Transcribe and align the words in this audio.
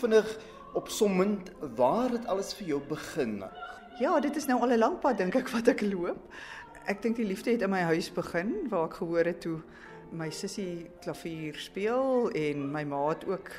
vinnig 0.00 0.38
opsommend 0.74 1.50
waar 1.76 2.10
dit 2.10 2.26
alles 2.26 2.54
vir 2.54 2.66
jou 2.66 2.80
begin? 2.88 3.44
Ja, 4.00 4.20
dit 4.20 4.36
is 4.36 4.46
nou 4.46 4.60
al 4.60 4.72
'n 4.72 4.78
lang 4.78 4.98
pad 5.00 5.18
dink 5.18 5.34
ek 5.34 5.48
wat 5.48 5.68
ek 5.68 5.80
loop. 5.80 6.32
Ek 6.86 7.02
dink 7.02 7.16
die 7.16 7.26
liefde 7.26 7.50
het 7.50 7.62
in 7.62 7.70
my 7.70 7.80
huis 7.80 8.12
begin 8.12 8.68
waar 8.68 8.84
ek 8.84 8.94
gehoor 8.94 9.24
het 9.24 9.40
toe 9.40 9.60
my 10.10 10.30
sussie 10.30 10.90
klavier 11.00 11.54
speel 11.54 12.30
en 12.30 12.70
my 12.72 12.84
ma 12.84 13.08
het 13.08 13.26
ook 13.26 13.50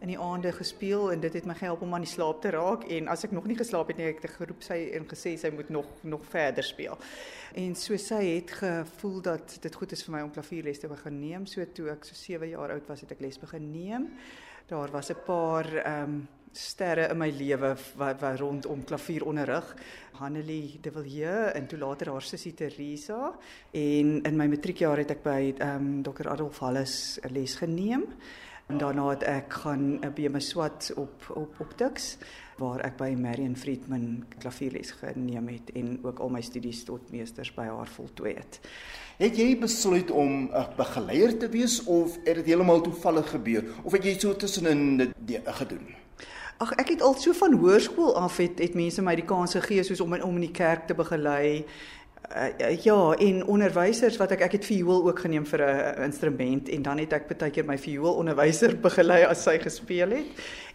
in 0.00 0.12
die 0.12 0.18
aande 0.18 0.52
gespeel 0.52 1.12
en 1.12 1.20
dit 1.20 1.32
het 1.32 1.46
my 1.46 1.54
gehelp 1.58 1.82
om 1.82 1.94
aan 1.94 2.04
die 2.06 2.10
slaap 2.10 2.40
te 2.42 2.50
raak 2.54 2.84
en 2.94 3.08
as 3.10 3.24
ek 3.26 3.32
nog 3.34 3.48
nie 3.50 3.56
geslaap 3.58 3.88
het 3.90 3.98
nie 3.98 4.06
ek 4.12 4.22
het 4.22 4.36
geroep 4.36 4.62
sy 4.62 4.76
en 4.94 5.08
gesê 5.10 5.34
sy 5.40 5.50
moet 5.54 5.72
nog 5.74 5.88
nog 6.02 6.22
verder 6.30 6.64
speel. 6.64 6.98
En 7.58 7.74
so 7.74 7.96
sy 7.96 8.22
het 8.36 8.52
gevoel 8.60 9.20
dat 9.26 9.56
dit 9.60 9.74
goed 9.74 9.92
is 9.92 10.04
vir 10.06 10.14
my 10.14 10.20
om 10.22 10.30
klavierles 10.30 10.78
te 10.78 10.90
begin 10.90 11.18
neem. 11.20 11.46
So 11.46 11.66
toe 11.74 11.90
ek 11.96 12.06
so 12.06 12.14
7 12.14 12.48
jaar 12.52 12.76
oud 12.76 12.86
was 12.86 13.02
het 13.02 13.16
ek 13.16 13.24
les 13.26 13.40
begin 13.42 13.72
neem. 13.72 14.12
Daar 14.68 14.90
was 14.90 15.08
'n 15.10 15.16
paar 15.24 15.74
ehm 15.74 16.02
um, 16.02 16.28
sterre 16.52 17.08
in 17.08 17.16
my 17.16 17.30
lewe 17.30 17.76
wat 17.96 18.20
wat 18.20 18.38
rondom 18.38 18.84
klavieronderrig. 18.84 19.76
Hanelie 20.12 20.78
de 20.80 20.90
Villiers 20.92 21.52
en 21.52 21.66
toe 21.66 21.78
later 21.78 22.10
haar 22.10 22.22
sussie 22.22 22.54
Teresa 22.54 23.38
en 23.70 24.22
in 24.22 24.36
my 24.36 24.46
matriekjaar 24.46 24.98
het 24.98 25.10
ek 25.10 25.22
by 25.22 25.54
ehm 25.58 25.74
um, 25.76 26.02
Dr. 26.02 26.28
Adolf 26.28 26.58
Halles 26.58 27.18
les 27.30 27.54
geneem. 27.56 28.04
En 28.68 28.78
daarna 28.78 29.08
het 29.08 29.22
ek 29.22 29.52
gaan 29.52 29.98
'n 30.04 30.12
BM 30.14 30.38
swat 30.38 30.92
op 30.96 31.32
op 31.34 31.54
op 31.60 31.72
Tuks 31.76 32.16
waar 32.56 32.80
ek 32.80 32.96
by 32.96 33.14
Marion 33.18 33.56
Friedman 33.56 34.24
klavierles 34.38 34.90
geneem 34.90 35.48
het 35.48 35.72
en 35.72 35.98
ook 36.02 36.18
al 36.18 36.28
my 36.28 36.40
studies 36.40 36.84
tot 36.84 37.10
meesters 37.10 37.54
by 37.54 37.64
haar 37.64 37.88
voltooi 37.88 38.34
het. 38.34 38.60
Het 39.16 39.36
jy 39.36 39.58
besluit 39.58 40.10
om 40.10 40.50
'n 40.52 40.66
begeleier 40.76 41.38
te 41.38 41.48
wees 41.48 41.84
of 41.84 42.18
het 42.24 42.34
dit 42.34 42.46
heeltemal 42.46 42.80
toevallig 42.80 43.30
gebeur 43.30 43.64
of 43.82 43.92
het 43.92 44.04
jy 44.04 44.18
so 44.18 44.36
tussenin 44.36 45.12
gedoen? 45.44 45.94
Ag 46.58 46.72
ek 46.72 46.88
het 46.88 47.02
al 47.02 47.14
so 47.14 47.32
van 47.32 47.52
hoërskool 47.52 48.16
af 48.16 48.36
het 48.36 48.58
het 48.58 48.74
mense 48.74 49.02
my 49.02 49.14
die 49.14 49.24
kans 49.24 49.54
gegee 49.54 49.82
soos 49.82 50.00
om 50.00 50.14
in 50.14 50.22
om 50.22 50.34
in 50.34 50.40
die 50.40 50.50
kerk 50.50 50.86
te 50.86 50.94
begelei 50.94 51.64
Uh, 52.36 52.82
ja, 52.82 53.14
en 53.14 53.46
onderwysers 53.46 54.16
wat 54.20 54.32
ek 54.34 54.42
ek 54.48 54.56
het 54.58 54.66
viool 54.66 55.06
ook 55.06 55.20
geneem 55.24 55.46
vir 55.46 55.62
'n 55.64 56.02
instrument 56.02 56.68
en 56.68 56.82
dan 56.82 56.98
het 56.98 57.12
ek 57.12 57.28
baie 57.38 57.50
keer 57.50 57.64
my 57.64 57.78
viool 57.78 58.18
onderwyser 58.18 58.76
begelei 58.86 59.24
as 59.24 59.42
sy 59.42 59.58
gespeel 59.58 60.10
het. 60.10 60.26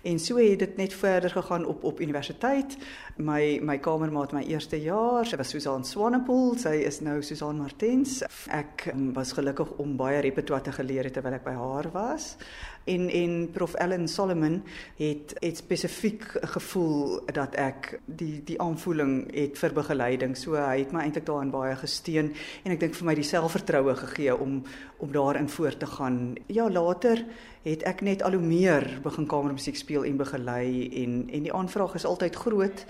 En 0.03 0.19
so 0.19 0.37
het 0.37 0.59
dit 0.59 0.75
net 0.77 0.93
verder 0.93 1.29
gegaan 1.29 1.65
op 1.65 1.83
op 1.83 1.99
universiteit. 1.99 2.77
My 3.17 3.59
my 3.61 3.77
kamermaat 3.77 4.31
my 4.31 4.43
eerste 4.43 4.81
jaar, 4.81 5.25
sy 5.25 5.35
was 5.35 5.49
Susan 5.49 5.85
Swanepoel, 5.85 6.57
sy 6.57 6.75
is 6.87 6.99
nou 6.99 7.21
Susan 7.21 7.57
Martens. 7.57 8.23
Ek 8.47 8.89
um, 8.93 9.13
was 9.13 9.31
gelukkig 9.31 9.71
om 9.77 9.95
baie 9.97 10.19
repertoire 10.19 10.63
te 10.63 10.71
geleer 10.71 11.03
het 11.03 11.13
terwyl 11.13 11.33
ek 11.33 11.43
by 11.43 11.53
haar 11.53 11.91
was 11.91 12.37
en 12.83 13.09
en 13.09 13.49
prof 13.51 13.73
Ellen 13.73 14.07
Solomon 14.07 14.63
het 14.95 15.33
het 15.39 15.57
spesifiek 15.57 16.23
gevoel 16.41 17.21
dat 17.25 17.55
ek 17.55 17.99
die 18.05 18.41
die 18.43 18.61
aanvoeling 18.61 19.31
het 19.33 19.57
vir 19.57 19.73
begeleiding. 19.73 20.37
So 20.37 20.57
hy 20.59 20.81
het 20.83 20.91
my 20.91 21.05
eintlik 21.05 21.25
daarin 21.33 21.51
baie 21.53 21.75
gesteun 21.75 22.31
en 22.63 22.75
ek 22.75 22.79
dink 22.83 22.95
vir 22.97 23.07
my 23.09 23.15
die 23.17 23.27
selfvertroue 23.27 23.95
gegee 24.05 24.35
om 24.35 24.61
om 25.03 25.11
daarin 25.11 25.49
voort 25.51 25.79
te 25.81 25.89
gaan. 25.89 26.37
Ja, 26.47 26.69
later 26.69 27.25
het 27.65 27.83
ek 27.89 28.01
net 28.01 28.23
al 28.23 28.37
hoe 28.37 28.45
meer 28.45 28.85
begin 29.03 29.27
kamermusiek 29.27 29.75
speel 29.75 30.05
en 30.07 30.21
begelei 30.21 30.87
en 31.03 31.17
en 31.29 31.49
die 31.49 31.53
aanvraag 31.53 31.97
is 31.99 32.07
altyd 32.07 32.39
groot. 32.45 32.85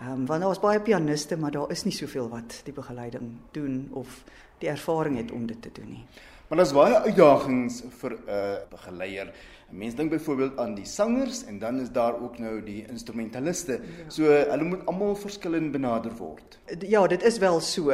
Ehm 0.00 0.12
um, 0.12 0.26
want 0.26 0.40
daar 0.40 0.50
was 0.50 0.60
baie 0.60 0.80
pianiste, 0.80 1.36
maar 1.36 1.50
daar 1.54 1.70
is 1.70 1.84
nie 1.84 1.94
soveel 1.94 2.28
wat 2.28 2.62
die 2.64 2.74
begeleiding 2.74 3.36
doen 3.52 3.88
of 3.92 4.24
die 4.58 4.68
ervaring 4.68 5.16
het 5.16 5.30
om 5.30 5.46
dit 5.46 5.62
te 5.62 5.70
doen 5.72 5.88
nie. 5.88 6.04
Maar 6.52 6.60
daar's 6.60 6.76
baie 6.76 6.98
uitdagings 7.00 7.78
vir 7.98 8.12
'n 8.12 8.28
uh, 8.28 8.56
begeleier. 8.68 9.28
Mense 9.70 9.96
dink 9.96 10.10
byvoorbeeld 10.10 10.58
aan 10.58 10.74
die 10.74 10.84
sangers 10.84 11.44
en 11.44 11.58
dan 11.58 11.80
is 11.80 11.90
daar 11.90 12.20
ook 12.20 12.38
nou 12.38 12.62
die 12.62 12.84
instrumentaliste. 12.88 13.72
Ja. 13.72 14.10
So 14.10 14.22
hulle 14.24 14.64
moet 14.64 14.86
almal 14.86 15.16
verskillend 15.16 15.72
benader 15.72 16.12
word. 16.16 16.58
Ja, 16.78 17.06
dit 17.06 17.22
is 17.22 17.38
wel 17.38 17.60
so. 17.60 17.90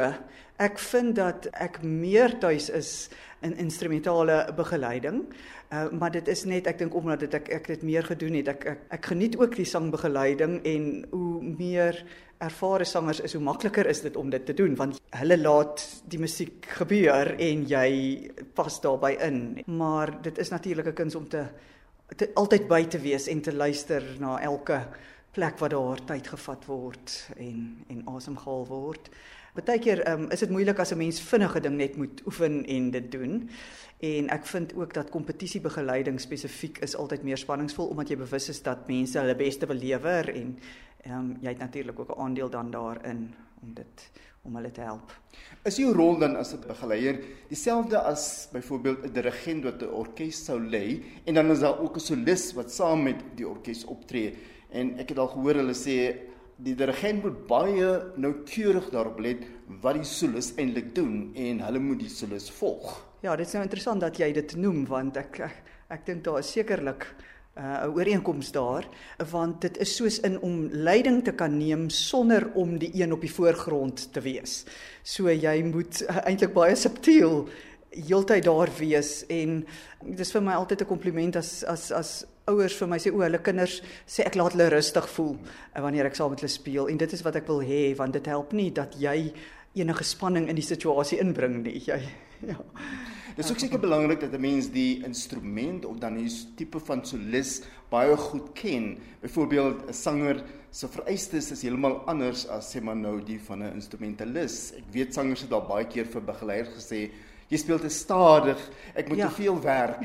Ek 0.57 0.79
vind 0.79 1.15
dat 1.17 1.47
ek 1.53 1.83
meer 1.83 2.39
tuis 2.39 2.71
is 2.71 3.11
in 3.41 3.57
instrumentale 3.57 4.53
begeleiding. 4.57 5.23
Uh, 5.73 5.91
maar 5.91 6.11
dit 6.11 6.29
is 6.29 6.45
net 6.45 6.67
ek 6.67 6.79
dink 6.79 6.95
omdat 6.95 7.21
dit 7.21 7.35
ek 7.35 7.49
ek 7.49 7.67
dit 7.67 7.83
meer 7.83 8.03
gedoen 8.03 8.35
het. 8.35 8.49
Ek 8.49 8.65
ek, 8.65 8.79
ek 8.91 9.07
geniet 9.07 9.39
ook 9.39 9.55
die 9.55 9.69
sangbegeleiding 9.69 10.65
en 10.65 11.07
hoe 11.11 11.43
meer 11.43 12.05
ervare 12.39 12.85
sangers 12.85 13.21
is 13.21 13.35
hoe 13.35 13.43
makliker 13.43 13.87
is 13.87 14.01
dit 14.01 14.17
om 14.17 14.31
dit 14.31 14.45
te 14.47 14.55
doen 14.55 14.77
want 14.79 15.01
hulle 15.19 15.39
laat 15.39 15.83
die 16.11 16.21
musiek 16.23 16.67
gebeur 16.79 17.35
en 17.35 17.65
jy 17.67 17.89
pas 18.55 18.81
daarbey 18.81 19.17
in. 19.27 19.41
Maar 19.67 20.15
dit 20.23 20.39
is 20.39 20.51
natuurlik 20.55 20.87
'n 20.87 20.95
kuns 20.95 21.15
om 21.15 21.29
te, 21.29 21.47
te 22.17 22.31
altyd 22.35 22.69
by 22.69 22.85
te 22.85 22.99
wees 22.99 23.27
en 23.27 23.41
te 23.41 23.53
luister 23.53 24.03
na 24.19 24.39
elke 24.41 24.87
plek 25.33 25.59
waar 25.59 25.71
daar 25.71 26.05
tyd 26.05 26.27
gevat 26.27 26.65
word 26.67 27.31
en 27.37 27.85
en 27.89 28.03
asemhaal 28.07 28.67
word 28.67 29.11
Partykeer 29.59 30.05
um, 30.07 30.29
is 30.31 30.45
dit 30.45 30.51
moeilik 30.55 30.79
as 30.79 30.93
'n 30.95 30.99
mens 30.99 31.21
vinnige 31.21 31.61
ding 31.61 31.77
net 31.77 31.97
moet 31.97 32.23
oefen 32.27 32.65
en 32.67 32.91
dit 32.91 33.11
doen. 33.13 33.49
En 33.99 34.29
ek 34.29 34.47
vind 34.47 34.75
ook 34.75 34.95
dat 34.95 35.11
kompetisiebegeleiding 35.11 36.21
spesifiek 36.21 36.79
is 36.79 36.97
altyd 36.97 37.23
meer 37.23 37.37
spanningsvol 37.37 37.89
omdat 37.91 38.09
jy 38.09 38.17
bewus 38.17 38.49
is 38.49 38.63
dat 38.63 38.87
mense 38.87 39.19
hulle 39.19 39.35
beste 39.35 39.67
wil 39.67 39.77
lewer 39.77 40.31
en 40.35 40.59
ehm 41.03 41.19
um, 41.19 41.37
jy 41.41 41.49
het 41.49 41.59
natuurlik 41.59 41.99
ook 41.99 42.15
'n 42.15 42.21
aandeel 42.21 42.51
dan 42.51 42.71
daarin 42.71 43.35
om 43.63 43.75
dit 43.75 44.11
om 44.43 44.55
hulle 44.57 44.71
te 44.71 44.81
help. 44.81 45.13
Is 45.65 45.77
jou 45.77 45.93
rol 45.93 46.19
dan 46.19 46.37
as 46.37 46.55
'n 46.55 46.63
begeleier 46.67 47.19
dieselfde 47.49 47.99
as 47.99 48.49
byvoorbeeld 48.53 49.05
'n 49.05 49.13
dirigent 49.13 49.65
wat 49.65 49.83
'n 49.83 49.91
orkes 49.91 50.45
sou 50.45 50.61
lei 50.61 51.03
en 51.25 51.35
dan 51.35 51.51
is 51.51 51.61
daar 51.61 51.81
ook 51.81 51.97
'n 51.97 52.01
solis 52.01 52.53
wat 52.53 52.73
saam 52.73 53.03
met 53.03 53.21
die 53.35 53.49
orkes 53.49 53.85
optree? 53.85 54.35
En 54.71 54.99
ek 54.99 55.09
het 55.09 55.19
al 55.19 55.29
gehoor 55.29 55.55
hulle 55.55 55.75
sê 55.75 56.29
die 56.59 56.75
dirigent 56.75 57.23
moet 57.23 57.47
baie 57.47 57.89
noukeurig 58.19 58.91
daarop 58.91 59.21
let 59.23 59.45
wat 59.83 59.99
die 59.99 60.07
solis 60.09 60.51
eintlik 60.59 60.91
doen 60.97 61.31
en 61.39 61.63
hulle 61.63 61.83
moet 61.83 62.03
die 62.03 62.11
solis 62.11 62.49
volg. 62.59 62.97
Ja, 63.23 63.37
dit 63.39 63.47
is 63.47 63.55
nou 63.55 63.65
interessant 63.67 64.03
dat 64.03 64.19
jy 64.19 64.33
dit 64.35 64.55
noem 64.59 64.85
want 64.91 65.19
ek 65.21 65.41
ek, 65.47 65.59
ek 65.95 66.07
dink 66.07 66.25
daar 66.27 66.41
is 66.43 66.51
sekerlik 66.55 67.07
uh, 67.59 67.87
'n 67.87 67.95
ooreenkoms 67.95 68.51
daar 68.53 68.89
want 69.31 69.61
dit 69.61 69.79
is 69.79 69.97
soos 69.97 70.21
in 70.27 70.39
om 70.41 70.69
leiding 70.71 71.23
te 71.25 71.33
kan 71.33 71.57
neem 71.59 71.89
sonder 71.91 72.51
om 72.55 72.79
die 72.79 72.91
een 72.95 73.13
op 73.13 73.21
die 73.21 73.33
voorgrond 73.33 74.13
te 74.13 74.21
wees. 74.21 74.65
So 75.03 75.31
jy 75.31 75.63
moet 75.63 76.03
uh, 76.03 76.27
eintlik 76.27 76.55
baie 76.55 76.77
subtiel 76.77 77.49
heeltyd 77.91 78.45
daar 78.45 78.71
wees 78.79 79.25
en 79.29 79.65
dit 80.03 80.21
is 80.21 80.33
vir 80.33 80.43
my 80.43 80.59
altyd 80.59 80.83
'n 80.83 80.91
kompliment 80.91 81.37
as 81.37 81.65
as 81.65 81.93
as 81.93 82.27
ouers 82.49 82.77
vir 82.81 82.89
my 82.89 82.99
sê 82.99 83.13
o, 83.13 83.23
hulle 83.23 83.43
kinders 83.45 83.83
sê 84.07 84.27
ek 84.27 84.39
laat 84.39 84.57
hulle 84.57 84.71
rustig 84.73 85.07
voel 85.15 85.37
uh, 85.37 85.83
wanneer 85.85 86.09
ek 86.09 86.17
saam 86.19 86.31
met 86.33 86.41
hulle 86.43 86.53
speel 86.53 86.89
en 86.89 86.99
dit 86.99 87.13
is 87.13 87.25
wat 87.27 87.37
ek 87.37 87.49
wil 87.49 87.63
hê 87.65 87.95
want 87.99 88.13
dit 88.13 88.27
help 88.27 88.53
nie 88.53 88.71
dat 88.75 88.97
jy 88.99 89.33
enige 89.79 90.05
spanning 90.05 90.49
in 90.49 90.57
die 90.59 90.65
situasie 90.65 91.21
inbring 91.23 91.63
nie. 91.63 91.79
Jy 91.87 92.01
ja. 92.51 92.59
Dit 93.39 93.45
is 93.45 93.53
ook 93.53 93.61
seker 93.63 93.79
belangrik 93.79 94.21
dat 94.21 94.33
'n 94.35 94.41
mens 94.41 94.71
die 94.71 95.05
instrument 95.07 95.85
of 95.85 95.99
dan 95.99 96.17
die 96.19 96.31
tipe 96.57 96.81
van 96.81 97.05
solis 97.07 97.63
baie 97.91 98.17
goed 98.17 98.53
ken. 98.53 98.99
Byvoorbeeld 99.21 99.89
'n 99.89 99.93
sanger 99.93 100.43
se 100.71 100.89
vereistes 100.89 101.51
is 101.51 101.63
heeltemal 101.63 102.03
anders 102.07 102.49
as 102.49 102.75
sê 102.75 102.83
maar 102.83 102.97
nou 102.97 103.23
die 103.23 103.41
van 103.41 103.63
'n 103.63 103.75
instrumentalis. 103.75 104.73
Ek 104.73 104.85
weet 104.91 105.15
sangers 105.15 105.41
het 105.41 105.53
al 105.53 105.67
baie 105.67 105.87
keer 105.87 106.07
vir 106.07 106.23
begeleiers 106.23 106.69
gesê 106.69 107.11
Jy 107.49 107.57
speel 107.63 107.79
te 107.81 107.89
stadig. 107.89 108.61
Ek 108.93 109.07
moet 109.09 109.23
ja. 109.23 109.29
te 109.29 109.39
veel 109.39 109.57
werk. 109.65 110.03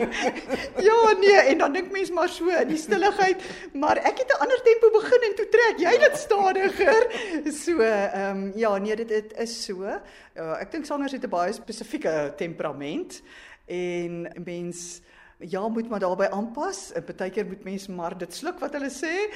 ja, 0.88 0.98
nee, 1.20 1.38
en 1.52 1.62
dan 1.62 1.72
dink 1.72 1.88
mens 1.94 2.10
maar 2.12 2.28
so 2.28 2.52
in 2.52 2.68
die 2.68 2.80
stilligheid, 2.80 3.40
maar 3.72 3.96
ek 3.96 4.20
het 4.20 4.34
'n 4.34 4.42
ander 4.44 4.60
tempo 4.66 4.90
begin 4.92 5.24
en 5.30 5.34
toe 5.38 5.48
trek 5.48 5.80
jy 5.80 5.94
dit 5.98 6.16
stadiger. 6.16 7.02
So, 7.58 7.80
ehm 7.80 8.36
um, 8.36 8.52
ja, 8.54 8.76
nee, 8.76 8.96
dit, 8.96 9.08
dit 9.08 9.32
is 9.38 9.64
so. 9.64 9.82
Uh, 9.82 10.60
ek 10.60 10.70
dink 10.70 10.84
sangers 10.84 11.12
het 11.12 11.24
'n 11.24 11.32
baie 11.32 11.52
spesifieke 11.52 12.34
temperament 12.36 13.22
en 13.66 14.28
mens 14.44 15.00
Ja, 15.38 15.68
moet 15.68 15.88
maar 15.88 16.00
daarbey 16.00 16.28
aanpas. 16.30 16.92
Partykeer 17.04 17.46
moet 17.46 17.64
mense 17.64 17.92
maar 17.92 18.18
dit 18.18 18.34
sluk 18.34 18.58
wat 18.58 18.72
hulle 18.74 18.90
sê. 18.90 19.30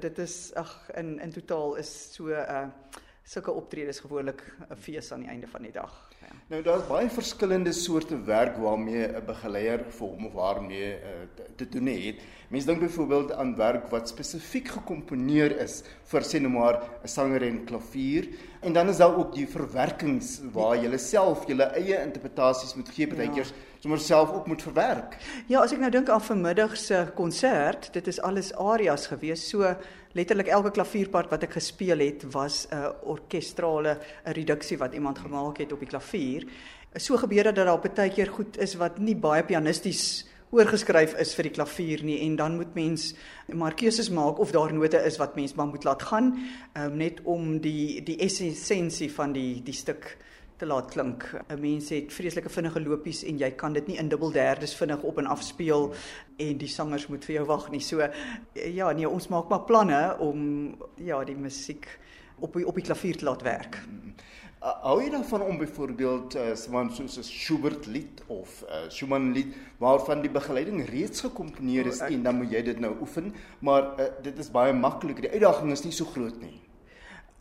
Dit 0.00 0.18
is 0.18 0.50
ag 0.58 0.90
in 0.98 1.20
in 1.20 1.30
totaal 1.30 1.76
is 1.78 2.14
so 2.14 2.26
'n 2.26 2.42
uh, 2.50 2.66
sulke 3.24 3.52
optredes 3.56 4.00
gewoonlik 4.04 4.42
'n 4.70 4.76
fees 4.76 5.12
aan 5.12 5.20
die 5.20 5.28
einde 5.28 5.46
van 5.48 5.62
die 5.62 5.72
dag. 5.72 5.92
Ja. 6.20 6.32
Nou 6.48 6.62
daar's 6.62 6.86
baie 6.88 7.08
verskillende 7.08 7.72
soorte 7.72 8.18
werk 8.24 8.56
waarmee 8.56 9.08
'n 9.08 9.24
begeleier 9.26 9.84
vir 9.88 10.08
hom 10.08 10.26
of 10.26 10.34
haar 10.34 10.62
mee 10.62 10.92
uh, 10.92 11.44
te 11.56 11.68
doen 11.68 11.86
het. 11.86 12.20
Mense 12.48 12.66
dink 12.66 12.80
byvoorbeeld 12.80 13.32
aan 13.32 13.56
werk 13.56 13.88
wat 13.88 14.08
spesifiek 14.08 14.68
gekomponeer 14.68 15.56
is 15.60 15.82
vir 16.04 16.20
sê 16.20 16.40
nou 16.40 16.52
maar 16.52 16.82
'n 17.02 17.08
sanger 17.08 17.42
en 17.42 17.64
klavier 17.64 18.28
en 18.60 18.72
dan 18.72 18.88
is 18.88 18.96
daar 18.96 19.16
ook 19.16 19.34
die 19.34 19.48
verwerkings 19.48 20.40
waar 20.52 20.76
jy 20.76 20.96
self 20.98 21.46
jou 21.46 21.58
eie 21.60 22.02
interpretasies 22.04 22.74
moet 22.74 22.88
gee 22.88 23.06
baie 23.06 23.30
keer 23.30 23.48
ja. 23.48 23.52
Sommer 23.84 24.00
self 24.00 24.32
ook 24.32 24.46
moet 24.46 24.62
verwerk. 24.62 25.18
Ja, 25.46 25.60
as 25.60 25.74
ek 25.74 25.80
nou 25.82 25.90
dink 25.92 26.08
aan 26.08 26.22
vanmiddag 26.24 26.72
se 26.80 27.02
konsert, 27.18 27.90
dit 27.92 28.06
is 28.08 28.20
alles 28.24 28.54
arias 28.56 29.10
gewees. 29.10 29.42
So 29.44 29.74
letterlik 30.16 30.48
elke 30.48 30.72
klavierpart 30.72 31.28
wat 31.34 31.44
ek 31.44 31.58
gespeel 31.58 32.00
het 32.00 32.24
was 32.32 32.64
'n 32.72 32.94
orkestrale 33.04 33.98
'n 34.24 34.32
reduksie 34.32 34.78
wat 34.78 34.94
iemand 34.94 35.18
gemaak 35.18 35.58
het 35.58 35.72
op 35.72 35.80
die 35.80 35.88
klavier. 35.88 36.48
So 36.96 37.16
gebeur 37.16 37.44
dit 37.44 37.56
dat 37.56 37.66
daar 37.66 37.80
baie 37.80 38.10
keer 38.10 38.32
goed 38.32 38.56
is 38.56 38.74
wat 38.74 38.98
nie 38.98 39.16
baie 39.16 39.44
pianisties 39.44 40.24
oorgeskryf 40.50 41.14
is 41.18 41.34
vir 41.34 41.42
die 41.42 41.54
klavier 41.54 42.04
nie 42.04 42.20
en 42.24 42.36
dan 42.36 42.56
moet 42.56 42.74
mens 42.74 43.14
maar 43.52 43.74
keuses 43.74 44.08
maak 44.08 44.38
of 44.38 44.52
daar 44.52 44.72
note 44.72 44.96
is 44.96 45.18
wat 45.18 45.36
mens 45.36 45.54
maar 45.54 45.66
moet 45.66 45.84
laat 45.84 46.02
gaan 46.02 46.38
um, 46.76 46.96
net 46.96 47.20
om 47.24 47.58
die 47.60 48.02
die 48.02 48.18
essensie 48.18 49.10
van 49.10 49.32
die 49.32 49.62
die 49.62 49.74
stuk 49.74 50.16
te 50.64 50.70
laat 50.72 50.90
klink. 50.90 51.28
'n 51.48 51.60
Mens 51.60 51.90
het 51.92 52.12
vreeslike 52.12 52.48
vinnige 52.48 52.80
lopies 52.80 53.22
en 53.24 53.38
jy 53.38 53.50
kan 53.50 53.72
dit 53.72 53.86
nie 53.86 53.98
in 54.00 54.08
dubbel 54.08 54.32
derdes 54.32 54.74
vinnig 54.74 55.02
op 55.02 55.18
en 55.18 55.26
af 55.26 55.42
speel 55.42 55.92
en 56.36 56.58
die 56.58 56.68
sangers 56.68 57.06
moet 57.08 57.24
vir 57.24 57.34
jou 57.34 57.46
wag 57.46 57.70
nie. 57.70 57.80
So 57.80 58.00
ja, 58.54 58.92
nee, 58.92 59.08
ons 59.08 59.28
maak 59.28 59.48
maar 59.48 59.64
planne 59.68 60.16
om 60.18 60.74
ja, 60.96 61.24
die 61.24 61.36
musiek 61.36 61.86
op 62.40 62.54
die, 62.54 62.66
op 62.66 62.74
die 62.74 62.84
klavier 62.84 63.16
te 63.16 63.24
laat 63.24 63.42
werk. 63.42 63.78
Uh, 64.64 64.72
hou 64.82 64.96
jy 65.02 65.10
dan 65.12 65.24
van 65.28 65.42
om 65.44 65.58
byvoorbeeld 65.60 66.36
uh, 66.36 66.54
soos 66.56 67.18
'n 67.18 67.22
Schubert 67.22 67.86
lied 67.86 68.22
of 68.26 68.62
'n 68.62 68.72
uh, 68.72 68.88
Schumann 68.88 69.32
lied 69.32 69.54
waarvan 69.78 70.22
die 70.22 70.30
begeleiding 70.30 70.88
reeds 70.88 71.20
gekomponeer 71.20 71.86
is 71.86 72.00
oh, 72.00 72.06
ek... 72.06 72.12
en 72.12 72.22
dan 72.22 72.36
moet 72.36 72.50
jy 72.50 72.62
dit 72.62 72.80
nou 72.80 72.96
oefen, 73.00 73.34
maar 73.60 74.00
uh, 74.00 74.06
dit 74.22 74.38
is 74.38 74.50
baie 74.50 74.72
maklik. 74.72 75.20
Die 75.20 75.30
uitdaging 75.30 75.72
is 75.72 75.84
nie 75.84 75.92
so 75.92 76.04
groot 76.04 76.40
nie. 76.40 76.60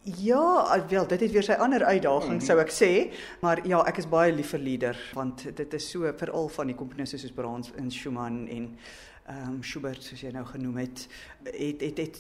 Ja, 0.03 0.83
wel, 0.89 1.07
dit 1.07 1.19
het 1.19 1.31
weer 1.31 1.44
sy 1.44 1.55
ander 1.63 1.83
uitdaging 1.83 2.31
mm 2.31 2.38
-hmm. 2.38 2.45
sou 2.45 2.59
ek 2.59 2.71
sê, 2.71 3.13
maar 3.39 3.67
ja, 3.67 3.79
ek 3.88 3.97
is 3.97 4.09
baie 4.09 4.33
lief 4.33 4.50
vir 4.50 4.59
lieder 4.59 4.97
want 5.13 5.55
dit 5.55 5.73
is 5.73 5.89
so 5.89 6.13
veral 6.17 6.50
van 6.50 6.67
die 6.67 6.75
komponiste 6.75 7.17
soos 7.17 7.31
Brahms 7.31 7.71
en 7.75 7.91
Schumann 7.91 8.47
en 8.47 8.77
ehm 9.25 9.50
um, 9.50 9.63
Schubert 9.63 10.03
soos 10.03 10.21
jy 10.21 10.31
nou 10.31 10.45
genoem 10.45 10.77
het, 10.77 11.07
het 11.44 11.81
het 11.81 11.97
het, 11.97 12.17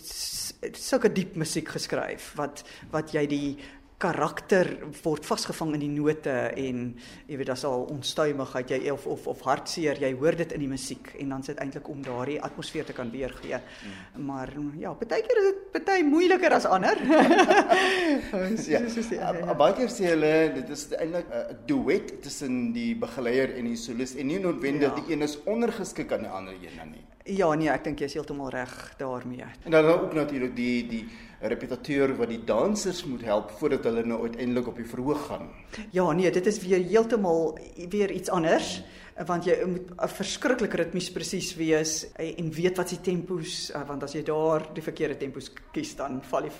het 0.61 0.77
sulke 0.77 1.11
diep 1.11 1.35
musiek 1.35 1.67
geskryf 1.67 2.33
wat 2.35 2.63
wat 2.91 3.11
jy 3.11 3.25
die 3.27 3.57
karakter 4.03 4.67
word 5.03 5.25
vasgevang 5.27 5.73
in 5.77 5.83
die 5.85 5.91
note 5.93 6.33
en 6.59 6.81
jy 7.29 7.37
weet 7.39 7.49
daar's 7.51 7.63
al 7.67 7.85
onstuimigheid 7.93 8.73
jy 8.75 8.91
of 8.91 9.05
of 9.07 9.27
of 9.31 9.43
hartseer 9.47 10.01
jy 10.03 10.11
hoor 10.19 10.35
dit 10.39 10.51
in 10.55 10.63
die 10.65 10.71
musiek 10.71 11.13
en 11.21 11.31
dan 11.35 11.45
sit 11.47 11.61
eintlik 11.63 11.87
om 11.91 12.01
daardie 12.03 12.39
atmosfeer 12.43 12.87
te 12.89 12.95
kan 12.97 13.11
weergee. 13.13 13.59
Mm. 13.59 14.25
Maar 14.27 14.51
ja, 14.79 14.93
baie 14.99 15.23
keer 15.25 15.41
is 15.41 15.49
dit 15.73 15.87
baie 15.87 16.03
moeiliker 16.07 16.57
as 16.57 16.67
ander. 16.67 16.99
ja. 18.73 18.83
ja. 18.83 19.55
Baie 19.63 19.77
keer 19.79 19.91
sê 19.93 20.11
hulle 20.11 20.33
dit 20.59 20.75
is 20.75 20.85
eintlik 20.99 21.31
'n 21.33 21.57
duet 21.69 22.13
tussen 22.25 22.73
die 22.75 22.91
begeleier 22.99 23.55
en 23.57 23.71
die 23.71 23.79
solis 23.79 24.15
en 24.15 24.27
nie 24.27 24.39
noodwendig 24.43 24.91
ja. 24.91 24.99
die 24.99 25.15
een 25.15 25.25
is 25.25 25.39
ondergeskik 25.45 26.11
aan 26.11 26.27
die 26.27 26.35
ander 26.41 26.53
een 26.59 26.91
nie. 26.91 27.05
Ja, 27.23 27.53
nee, 27.55 27.69
ek 27.71 27.85
dink 27.85 28.01
jy 28.03 28.09
is 28.09 28.17
heeltemal 28.17 28.49
reg 28.51 28.71
daarmee. 28.99 29.45
En 29.63 29.71
dan 29.71 29.85
ook 29.85 30.13
natuurlik 30.13 30.55
die 30.55 30.87
die 30.87 31.03
repetiteur 31.43 32.15
wat 32.15 32.29
die 32.31 32.41
dansers 32.43 33.03
moet 33.03 33.23
help 33.27 33.51
voordat 33.59 33.83
hulle 33.83 34.03
nou 34.07 34.21
uiteindelik 34.21 34.67
op 34.67 34.77
die 34.79 34.87
verhoog 34.87 35.25
gaan. 35.27 35.49
Ja, 35.91 36.11
nee, 36.11 36.31
dit 36.31 36.45
is 36.47 36.59
weer 36.63 36.83
heeltemal 36.83 37.57
weer 37.89 38.11
iets 38.11 38.29
anders 38.29 38.83
want 39.27 39.45
jy 39.45 39.55
moet 39.69 39.91
verskriklik 40.15 40.73
ritmies 40.79 41.11
presies 41.13 41.51
wees 41.59 41.91
en 42.17 42.49
weet 42.55 42.79
wat 42.81 42.89
se 42.89 42.97
tempos 43.05 43.67
want 43.87 44.05
as 44.07 44.15
jy 44.17 44.23
daar 44.25 44.65
die 44.73 44.81
verkeerde 44.81 45.19
tempos 45.21 45.51
kies 45.75 45.93
dan 45.99 46.17
val 46.31 46.47
die 46.47 46.53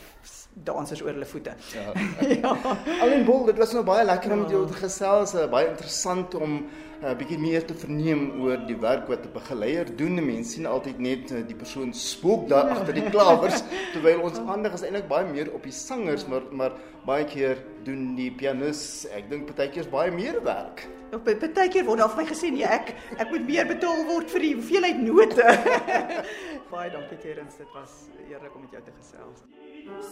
dansers 0.68 1.02
oor 1.02 1.16
hulle 1.16 1.26
voete. 1.26 1.56
Ja. 1.74 1.94
ja. 2.44 2.54
Allen 3.02 3.26
Bol, 3.26 3.48
dit 3.50 3.58
was 3.58 3.74
nou 3.74 3.82
baie 3.88 4.06
lekker 4.06 4.36
om 4.36 4.44
met 4.46 4.54
jou 4.54 4.68
te 4.70 4.78
gesels, 4.84 5.34
uh, 5.34 5.48
baie 5.50 5.72
interessant 5.72 6.38
om 6.38 6.60
'n 7.04 7.06
uh, 7.06 7.12
eh, 7.12 7.18
bietjie 7.20 7.38
meer 7.38 7.66
te 7.68 7.74
verneem 7.76 8.22
oor 8.40 8.62
die 8.64 8.78
werk 8.80 9.10
wat 9.12 9.26
'n 9.26 9.34
begeleier 9.34 9.90
doen. 9.96 10.16
Mense 10.26 10.52
sien 10.56 10.66
altyd 10.66 11.00
net 11.00 11.32
uh, 11.32 11.42
die 11.48 11.56
persoon 11.56 11.94
spook 11.94 12.48
daar 12.48 12.68
ja. 12.68 12.76
agter 12.76 12.94
die 12.94 13.10
klawers 13.10 13.64
terwyl 13.94 14.22
ons 14.24 14.40
aandag 14.40 14.74
is 14.74 14.84
eintlik 14.88 15.10
baie 15.10 15.28
meer 15.28 15.52
op 15.54 15.64
die 15.64 15.76
sangers, 15.76 16.26
maar 16.28 16.44
maar 16.52 16.72
baie 17.06 17.26
keer 17.26 17.58
doen 17.84 18.16
die 18.16 18.32
pianis, 18.32 19.06
ek 19.12 19.28
dink 19.30 19.46
partykeer 19.52 19.84
is 19.84 19.90
baie 19.92 20.12
meer 20.12 20.40
werk. 20.44 20.88
Op 21.12 21.28
partykeer 21.28 21.84
word 21.86 22.00
daar 22.00 22.14
vir 22.16 22.24
my 22.24 22.28
gesê 22.30 22.52
nee, 22.56 22.64
ek 22.64 22.96
ek 23.20 23.30
moet 23.36 23.48
meer 23.52 23.68
betaal 23.68 24.06
word 24.08 24.32
vir 24.32 24.40
die 24.40 24.54
hoeveelheid 24.54 25.04
note. 25.04 25.44
baie 26.74 26.90
dankie 26.96 27.20
Terence, 27.20 27.60
dit 27.60 27.76
was 27.76 28.08
eerlik 28.30 28.56
om 28.56 28.64
met 28.64 28.72
jou 28.80 28.84
te 28.88 28.96
gesels. 28.96 29.44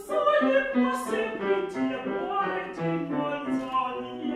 Sole 0.03 0.59
fosse 0.75 1.23
pitti 1.39 1.87
a 1.95 2.03
morte 2.03 2.83
in 2.83 3.07
Manzania 3.15 3.71
Thank 4.01 4.25
you. 4.25 4.30